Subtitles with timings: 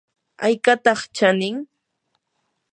[0.45, 1.57] ¿aykataq chanin?